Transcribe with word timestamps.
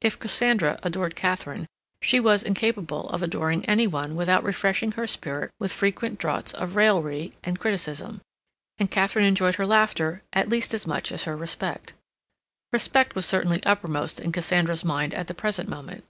If 0.00 0.18
Cassandra 0.18 0.80
adored 0.82 1.14
Katharine 1.14 1.68
she 2.02 2.18
was 2.18 2.42
incapable 2.42 3.08
of 3.10 3.22
adoring 3.22 3.64
any 3.66 3.86
one 3.86 4.16
without 4.16 4.42
refreshing 4.42 4.90
her 4.98 5.06
spirit 5.06 5.52
with 5.60 5.72
frequent 5.72 6.18
draughts 6.18 6.52
of 6.52 6.74
raillery 6.74 7.34
and 7.44 7.60
criticism, 7.60 8.20
and 8.78 8.90
Katharine 8.90 9.24
enjoyed 9.24 9.54
her 9.54 9.66
laughter 9.66 10.24
at 10.32 10.48
least 10.48 10.74
as 10.74 10.84
much 10.84 11.12
as 11.12 11.22
her 11.22 11.36
respect. 11.36 11.92
Respect 12.72 13.14
was 13.14 13.24
certainly 13.26 13.62
uppermost 13.62 14.18
in 14.18 14.32
Cassandra's 14.32 14.84
mind 14.84 15.14
at 15.14 15.28
the 15.28 15.32
present 15.34 15.68
moment. 15.68 16.02